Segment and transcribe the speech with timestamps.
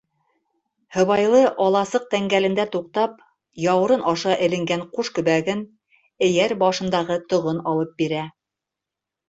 [0.95, 3.21] Һыбайлы аласыҡ тәңгәлендә туҡтап,
[3.67, 5.63] яурын аша эленгән ҡушкөбәген,
[6.31, 8.29] эйәр башындағы тоғон алып бирә.